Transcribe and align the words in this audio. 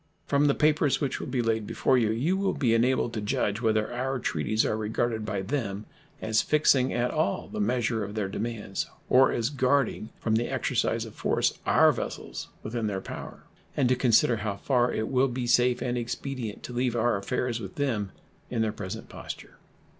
From 0.25 0.47
the 0.47 0.55
papers 0.55 0.99
which 0.99 1.19
will 1.19 1.27
be 1.27 1.43
laid 1.43 1.67
before 1.67 1.95
you 1.95 2.09
you 2.09 2.35
will 2.35 2.55
be 2.55 2.73
enabled 2.73 3.13
to 3.13 3.21
judge 3.21 3.61
whether 3.61 3.93
our 3.93 4.17
treaties 4.17 4.65
are 4.65 4.75
regarded 4.75 5.27
by 5.27 5.43
them 5.43 5.85
as 6.23 6.41
fixing 6.41 6.91
at 6.91 7.11
all 7.11 7.47
the 7.47 7.59
measure 7.61 8.03
of 8.03 8.15
their 8.15 8.27
demands 8.27 8.87
or 9.11 9.31
as 9.31 9.51
guarding 9.51 10.09
from 10.19 10.37
the 10.37 10.51
exercise 10.51 11.05
of 11.05 11.13
force 11.13 11.59
our 11.67 11.91
vessels 11.91 12.47
within 12.63 12.87
their 12.87 12.99
power, 12.99 13.43
and 13.77 13.89
to 13.89 13.95
consider 13.95 14.37
how 14.37 14.55
far 14.55 14.91
it 14.91 15.07
will 15.07 15.27
be 15.27 15.45
safe 15.45 15.83
and 15.83 15.99
expedient 15.99 16.63
to 16.63 16.73
leave 16.73 16.95
our 16.95 17.15
affairs 17.15 17.59
with 17.59 17.75
them 17.75 18.11
in 18.49 18.63
their 18.63 18.73
present 18.73 19.07
posture. 19.07 19.57